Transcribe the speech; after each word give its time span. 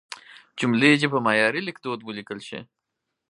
جملې 0.59 0.91
دې 1.01 1.07
په 1.13 1.19
معیاري 1.25 1.61
لیکدود 1.67 1.99
ولیکل 2.03 2.39
شي. 2.47 2.59